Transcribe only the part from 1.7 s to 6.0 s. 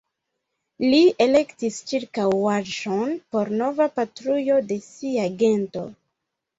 ĉirkaŭaĵon por nova patrujo de sia gento.